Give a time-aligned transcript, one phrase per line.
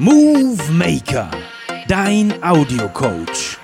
[0.00, 1.28] Movie Maker,
[1.88, 3.58] dein Audiocoach.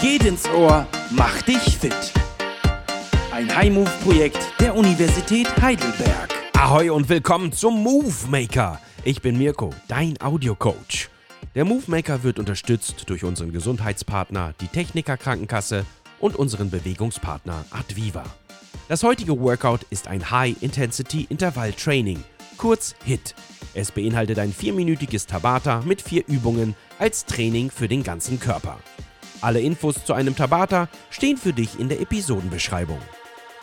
[0.00, 2.12] Geht ins Ohr, mach dich fit.
[3.32, 6.32] Ein High-Move-Projekt der Universität Heidelberg.
[6.52, 8.78] Ahoi und willkommen zum Movie Maker.
[9.02, 11.08] Ich bin Mirko, dein Audiocoach.
[11.56, 15.84] Der Movie Maker wird unterstützt durch unseren Gesundheitspartner, die Techniker Krankenkasse
[16.20, 18.22] und unseren Bewegungspartner Adviva.
[18.88, 22.22] Das heutige Workout ist ein High-Intensity Intervall Training,
[22.58, 23.34] kurz HIT.
[23.74, 28.78] Es beinhaltet ein vierminütiges Tabata mit vier Übungen als Training für den ganzen Körper.
[29.40, 32.98] Alle Infos zu einem Tabata stehen für dich in der Episodenbeschreibung.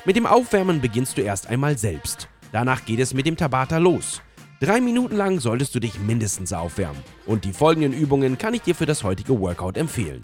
[0.06, 2.30] Mit dem Aufwärmen beginnst du erst einmal selbst.
[2.52, 4.22] Danach geht es mit dem Tabata los.
[4.62, 7.04] Drei Minuten lang solltest du dich mindestens aufwärmen.
[7.26, 10.22] Und die folgenden Übungen kann ich dir für das heutige Workout empfehlen.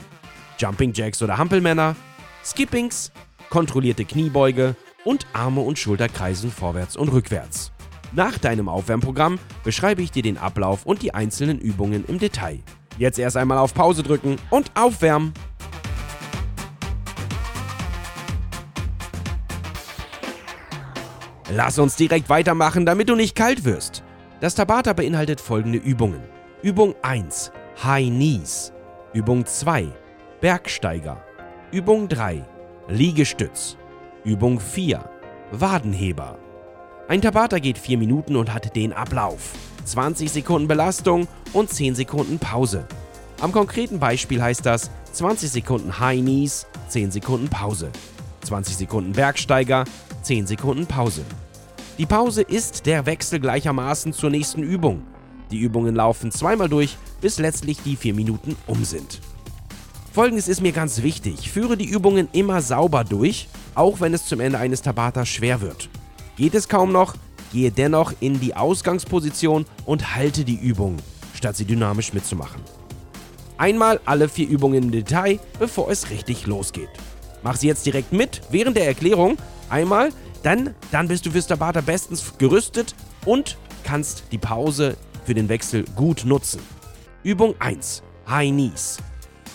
[0.58, 1.96] Jumping Jacks oder Hampelmänner,
[2.46, 3.12] Skippings,
[3.50, 7.74] kontrollierte Kniebeuge und Arme und Schulter kreisen vorwärts und rückwärts.
[8.14, 12.60] Nach deinem Aufwärmprogramm beschreibe ich dir den Ablauf und die einzelnen Übungen im Detail.
[12.98, 15.34] Jetzt erst einmal auf Pause drücken und aufwärmen.
[21.54, 24.04] Lass uns direkt weitermachen, damit du nicht kalt wirst.
[24.42, 26.22] Das Tabata beinhaltet folgende Übungen.
[26.62, 27.52] Übung 1
[27.84, 28.74] High Knees.
[29.14, 29.88] Übung 2
[30.42, 31.24] Bergsteiger.
[31.72, 32.46] Übung 3
[32.88, 33.78] Liegestütz.
[34.24, 35.10] Übung 4
[35.52, 36.38] Wadenheber.
[37.12, 39.52] Ein Tabata geht 4 Minuten und hat den Ablauf.
[39.84, 42.86] 20 Sekunden Belastung und 10 Sekunden Pause.
[43.42, 47.90] Am konkreten Beispiel heißt das 20 Sekunden High Knees, 10 Sekunden Pause.
[48.46, 49.84] 20 Sekunden Bergsteiger,
[50.22, 51.26] 10 Sekunden Pause.
[51.98, 55.04] Die Pause ist der Wechsel gleichermaßen zur nächsten Übung.
[55.52, 59.20] Die Übungen laufen zweimal durch, bis letztlich die 4 Minuten um sind.
[60.14, 61.52] Folgendes ist mir ganz wichtig.
[61.52, 65.90] Führe die Übungen immer sauber durch, auch wenn es zum Ende eines Tabata schwer wird.
[66.38, 67.16] Geht es kaum noch,
[67.52, 70.98] gehe dennoch in die Ausgangsposition und halte die Übung,
[71.34, 72.62] statt sie dynamisch mitzumachen.
[73.58, 76.90] Einmal alle vier Übungen im Detail, bevor es richtig losgeht.
[77.44, 79.38] Mach sie jetzt direkt mit während der Erklärung.
[79.70, 80.10] Einmal,
[80.44, 82.96] dann, dann bist du fürs Tabata bestens gerüstet
[83.26, 84.96] und kannst die Pause
[85.26, 86.62] für den Wechsel gut nutzen.
[87.24, 88.02] Übung 1.
[88.28, 88.98] High Knees.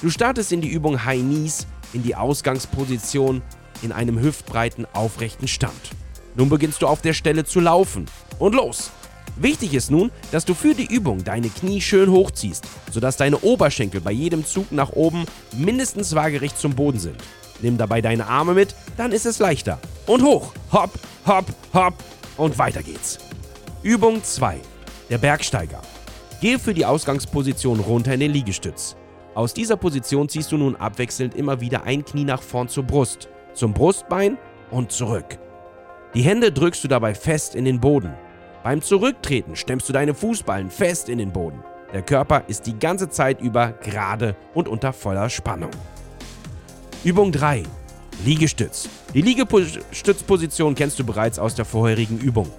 [0.03, 3.43] Du startest in die Übung High Knees in die Ausgangsposition
[3.83, 5.72] in einem hüftbreiten aufrechten Stand.
[6.37, 8.07] Nun beginnst du auf der Stelle zu laufen.
[8.39, 8.91] Und los!
[9.39, 14.01] Wichtig ist nun, dass du für die Übung deine Knie schön hochziehst, sodass deine Oberschenkel
[14.01, 17.17] bei jedem Zug nach oben mindestens waagerecht zum Boden sind.
[17.61, 19.79] Nimm dabei deine Arme mit, dann ist es leichter.
[20.07, 20.53] Und hoch!
[20.73, 20.93] Hopp,
[21.27, 21.95] hopp, hopp
[22.37, 23.19] und weiter geht's.
[23.83, 24.59] Übung 2.
[25.11, 25.83] Der Bergsteiger.
[26.41, 28.97] Gehe für die Ausgangsposition runter in den Liegestütz.
[29.35, 33.29] Aus dieser Position ziehst du nun abwechselnd immer wieder ein Knie nach vorn zur Brust,
[33.53, 34.39] zum Brustbein
[34.71, 35.39] und zurück.
[36.15, 38.15] Die Hände drückst du dabei fest in den Boden.
[38.62, 41.62] Beim Zurücktreten stemmst du deine Fußballen fest in den Boden.
[41.93, 45.71] Der Körper ist die ganze Zeit über gerade und unter voller Spannung.
[47.05, 47.62] Übung 3.
[48.25, 48.89] Liegestütz.
[49.15, 52.50] Die Liegestützposition kennst du bereits aus der vorherigen Übung.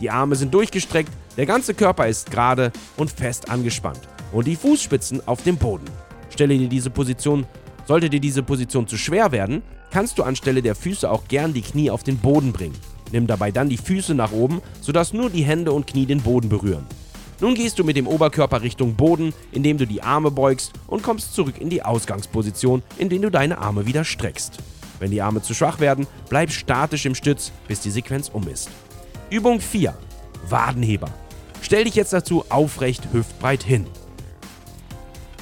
[0.00, 4.00] Die Arme sind durchgestreckt, der ganze Körper ist gerade und fest angespannt
[4.32, 5.84] und die Fußspitzen auf dem Boden.
[6.30, 7.46] Stelle dir diese Position,
[7.86, 11.62] sollte dir diese Position zu schwer werden, kannst du anstelle der Füße auch gern die
[11.62, 12.76] Knie auf den Boden bringen.
[13.12, 16.48] Nimm dabei dann die Füße nach oben, sodass nur die Hände und Knie den Boden
[16.48, 16.86] berühren.
[17.40, 21.34] Nun gehst du mit dem Oberkörper Richtung Boden, indem du die Arme beugst und kommst
[21.34, 24.58] zurück in die Ausgangsposition, indem du deine Arme wieder streckst.
[24.98, 28.68] Wenn die Arme zu schwach werden, bleib statisch im Stütz, bis die Sequenz um ist.
[29.30, 29.94] Übung 4.
[30.48, 31.08] Wadenheber.
[31.62, 33.86] Stell dich jetzt dazu aufrecht hüftbreit hin.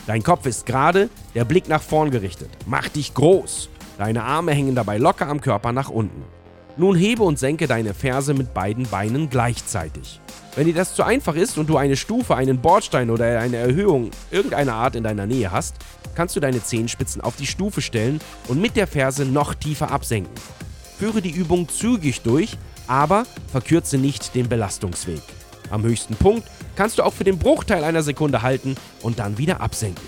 [0.08, 2.48] Dein Kopf ist gerade, der Blick nach vorn gerichtet.
[2.64, 3.68] Mach dich groß.
[3.98, 6.22] Deine Arme hängen dabei locker am Körper nach unten.
[6.78, 10.22] Nun hebe und senke deine Ferse mit beiden Beinen gleichzeitig.
[10.56, 14.10] Wenn dir das zu einfach ist und du eine Stufe, einen Bordstein oder eine Erhöhung
[14.30, 15.74] irgendeiner Art in deiner Nähe hast,
[16.14, 18.18] kannst du deine Zehenspitzen auf die Stufe stellen
[18.48, 20.32] und mit der Ferse noch tiefer absenken.
[20.98, 25.20] Führe die Übung zügig durch, aber verkürze nicht den Belastungsweg.
[25.70, 29.60] Am höchsten Punkt kannst du auch für den Bruchteil einer Sekunde halten und dann wieder
[29.60, 30.04] absenken.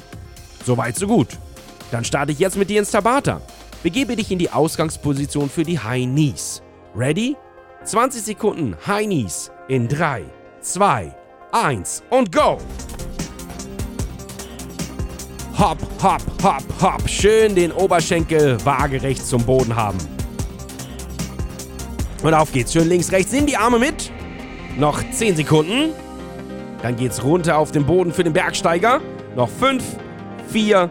[0.64, 1.28] Soweit so gut.
[1.90, 3.40] Dann starte ich jetzt mit dir ins Tabata.
[3.82, 6.62] Begebe dich in die Ausgangsposition für die High Knees.
[6.94, 7.36] Ready?
[7.84, 10.24] 20 Sekunden High Knees in 3,
[10.60, 11.14] 2,
[11.52, 12.58] 1 und go!
[15.58, 17.08] Hopp, hopp, hopp, hopp.
[17.08, 19.98] Schön den Oberschenkel waagerecht zum Boden haben.
[22.22, 22.72] Und auf geht's.
[22.72, 23.30] Schön links, rechts.
[23.30, 24.10] Sind die Arme mit?
[24.78, 25.92] Noch 10 Sekunden.
[26.82, 29.00] Dann geht's runter auf den Boden für den Bergsteiger.
[29.36, 29.82] Noch 5,
[30.50, 30.90] 4,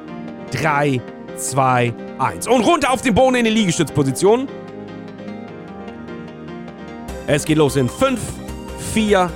[0.51, 1.01] 3,
[1.37, 2.47] 2, 1.
[2.47, 4.47] Und runter auf den Boden in die Liegestützposition.
[7.27, 8.19] Es geht los in 5,
[8.93, 9.31] 4,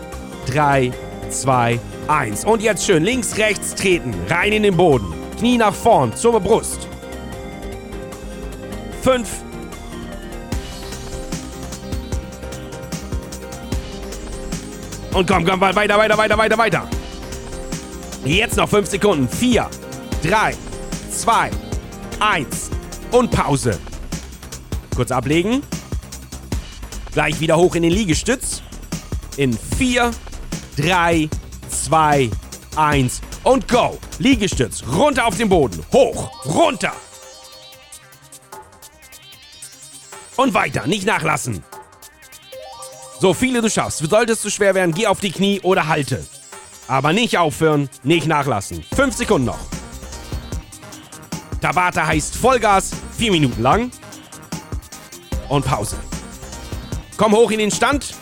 [0.47, 0.91] 3,
[1.29, 2.45] 2, 1.
[2.45, 4.13] Und jetzt schön links, rechts treten.
[4.29, 5.13] Rein in den Boden.
[5.37, 6.87] Knie nach vorn zur Brust.
[9.01, 9.29] 5.
[15.13, 16.89] Und komm, komm, weiter, weiter, weiter, weiter, weiter.
[18.25, 19.29] Jetzt noch 5 Sekunden.
[19.29, 19.69] 4,
[20.23, 20.55] 3,
[21.11, 21.51] 2,
[22.19, 22.71] 1
[23.11, 23.77] und Pause.
[24.95, 25.61] Kurz ablegen.
[27.11, 28.63] Gleich wieder hoch in den Liegestütz.
[29.37, 30.11] In 4,
[30.77, 31.29] 3,
[31.69, 32.31] 2,
[32.75, 33.99] 1 und go.
[34.17, 34.83] Liegestütz.
[34.87, 35.83] Runter auf den Boden.
[35.93, 36.45] Hoch.
[36.45, 36.93] Runter.
[40.37, 40.87] Und weiter.
[40.87, 41.63] Nicht nachlassen.
[43.23, 43.99] So viele du schaffst.
[43.99, 46.25] Solltest du schwer werden, geh auf die Knie oder halte.
[46.89, 48.83] Aber nicht aufhören, nicht nachlassen.
[48.93, 49.59] Fünf Sekunden noch.
[51.61, 53.91] Tabata heißt Vollgas, vier Minuten lang.
[55.47, 55.95] Und Pause.
[57.15, 58.13] Komm hoch in den Stand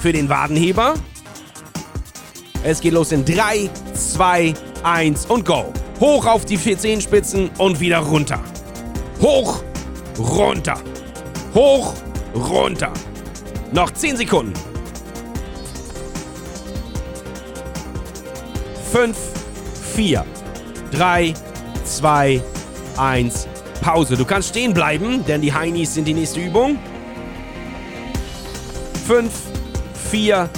[0.00, 0.94] für den Wadenheber.
[2.62, 4.54] Es geht los in 3, 2,
[4.84, 5.72] 1 und go.
[5.98, 8.38] Hoch auf die vier Zehenspitzen und wieder runter.
[9.20, 9.64] Hoch,
[10.16, 10.80] runter.
[11.52, 11.92] Hoch,
[12.36, 12.92] runter.
[13.72, 14.52] Noch 10 Sekunden.
[18.92, 19.16] 5,
[19.94, 20.24] 4,
[20.92, 21.34] 3,
[21.84, 22.42] 2,
[22.96, 23.48] 1.
[23.82, 24.16] Pause.
[24.16, 26.78] Du kannst stehen bleiben, denn die Heinis sind die nächste Übung.
[29.06, 29.30] 5,
[30.10, 30.48] 4,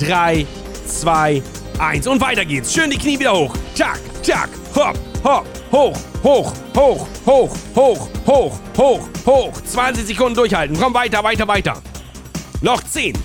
[0.00, 0.46] 3,
[0.86, 1.42] 2,
[1.78, 2.06] 1.
[2.06, 2.72] Und weiter geht's.
[2.72, 3.54] Schön die Knie wieder hoch.
[3.74, 9.52] Tschak, tschak, hopp, hopp, hoch, hoch, hoch, hoch, hoch, hoch, hoch, hoch.
[9.64, 10.78] 20 Sekunden durchhalten.
[10.78, 11.82] Komm weiter, weiter, weiter.
[12.62, 13.16] Noch 10.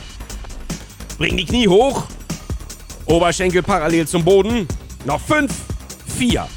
[1.17, 2.03] Bring die Knie hoch.
[3.05, 4.67] Oberschenkel parallel zum Boden.
[5.05, 5.51] Noch 5,
[6.17, 6.47] 4,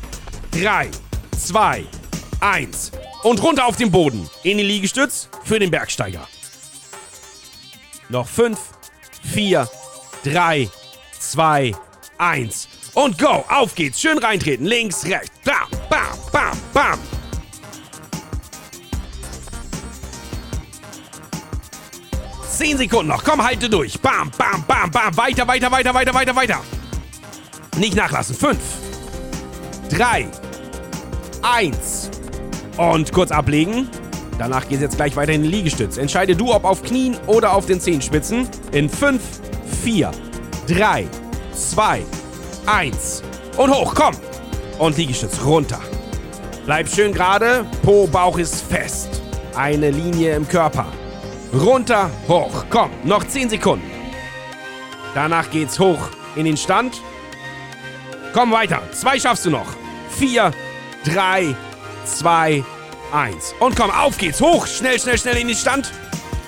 [0.51, 0.91] 3,
[1.39, 1.85] 2,
[2.41, 2.93] 1.
[3.23, 4.29] Und runter auf den Boden.
[4.43, 6.27] In den Liegestütz für den Bergsteiger.
[8.09, 8.59] Noch 5,
[9.33, 9.69] 4,
[10.25, 10.69] 3,
[11.19, 11.75] 2,
[12.19, 12.69] 1.
[12.95, 13.45] Und go.
[13.49, 14.01] Auf geht's.
[14.01, 14.67] Schön reintreten.
[14.67, 15.31] Links, rechts.
[15.45, 17.14] Bam, bam, bam, bam.
[22.57, 23.25] Zehn Sekunden noch.
[23.25, 24.01] Komm, halte durch.
[24.01, 25.17] Bam, bam, bam, bam.
[25.17, 26.61] Weiter, weiter, weiter, weiter, weiter, weiter.
[27.77, 28.37] Nicht nachlassen.
[28.37, 28.61] Fünf,
[29.91, 30.29] drei,
[31.43, 32.11] eins.
[32.77, 33.89] Und kurz ablegen.
[34.39, 35.97] Danach geht es jetzt gleich weiter in den Liegestütz.
[35.97, 38.49] Entscheide du, ob auf Knien oder auf den Zehenspitzen.
[38.71, 39.21] In 5,
[39.83, 40.11] 4,
[40.69, 41.07] 3,
[41.55, 42.03] 2,
[42.67, 43.23] 1.
[43.57, 44.15] Und hoch, komm.
[44.79, 45.81] Und Liegestütz runter.
[46.67, 47.65] Bleib schön gerade.
[47.83, 49.09] Po, Bauch ist fest.
[49.57, 50.87] Eine Linie im Körper.
[51.55, 52.65] Runter, hoch.
[52.69, 53.89] Komm, noch 10 Sekunden.
[55.15, 57.01] Danach geht's hoch in den Stand.
[58.33, 58.83] Komm weiter.
[58.93, 59.77] Zwei schaffst du noch.
[60.19, 60.51] 4,
[61.05, 61.55] 3,
[62.05, 62.65] 2,
[63.13, 63.55] 1.
[63.61, 64.41] Und komm, auf geht's.
[64.41, 64.67] Hoch.
[64.67, 65.93] Schnell, schnell, schnell in den Stand.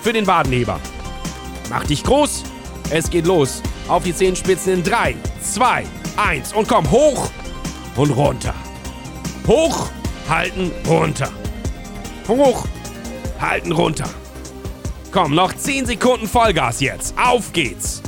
[0.03, 0.81] Für den Wadenheber.
[1.71, 2.43] Mach dich groß.
[2.91, 3.63] Es geht los.
[3.87, 5.85] Auf die Zehenspitzen in 3, 2,
[6.17, 6.53] 1.
[6.53, 7.31] Und komm, hoch
[7.95, 8.55] und runter.
[9.47, 9.89] Hoch,
[10.29, 11.31] halten, runter.
[12.27, 12.67] Hoch,
[13.39, 14.09] halten, runter.
[15.13, 17.15] Komm, noch 10 Sekunden Vollgas jetzt.
[17.19, 18.03] Auf geht's.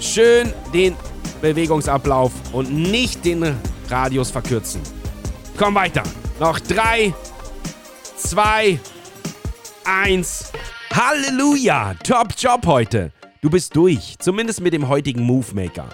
[0.00, 0.94] Schön den
[1.40, 3.56] Bewegungsablauf und nicht den
[3.88, 4.80] Radius verkürzen.
[5.56, 6.02] Komm weiter.
[6.38, 7.14] Noch 3,
[8.16, 8.78] 2,
[9.84, 10.52] 1.
[10.92, 11.94] Halleluja!
[12.02, 13.12] Top Job heute.
[13.40, 15.88] Du bist durch, zumindest mit dem heutigen Move Maker.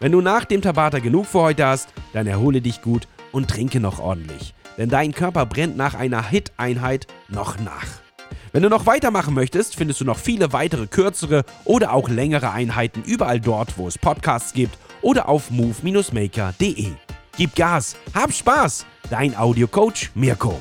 [0.00, 3.80] Wenn du nach dem Tabata genug für heute hast, dann erhole dich gut und trinke
[3.80, 4.54] noch ordentlich.
[4.76, 7.86] Denn dein Körper brennt nach einer Hit-Einheit noch nach.
[8.52, 13.02] Wenn du noch weitermachen möchtest, findest du noch viele weitere kürzere oder auch längere Einheiten
[13.04, 16.92] überall dort, wo es Podcasts gibt oder auf move-maker.de.
[17.36, 18.86] Gib Gas, hab Spaß!
[19.10, 20.60] Dein Audiocoach Mirko.